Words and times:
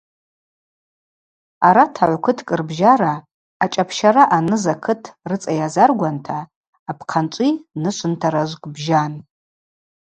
Арат 1.67 1.95
агӏвкыткӏ 2.03 2.51
рбжьара, 2.59 3.13
ачӏапщара 3.63 4.23
ъаныз 4.33 4.63
акыт 4.73 5.03
рыцӏа 5.29 5.51
йазаргванта, 5.59 6.37
апхъачӏви 6.89 7.49
нышвынтаражвкӏ 7.81 8.67
бжьан. 8.75 9.13